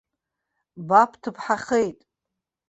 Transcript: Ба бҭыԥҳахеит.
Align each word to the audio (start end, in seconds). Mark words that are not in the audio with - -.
Ба 0.87 1.01
бҭыԥҳахеит. 1.09 1.99